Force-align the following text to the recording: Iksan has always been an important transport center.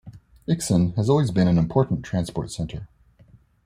Iksan 0.47 0.95
has 0.95 1.11
always 1.11 1.29
been 1.29 1.47
an 1.47 1.59
important 1.59 2.03
transport 2.03 2.49
center. 2.51 2.87